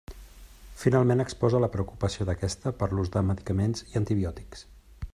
[0.83, 4.69] Finalment exposa la preocupació d'aquesta per l'ús de medicaments i antibiòtics.